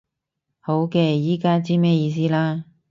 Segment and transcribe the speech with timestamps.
[0.59, 2.63] 好嘅，依家知咩意思啦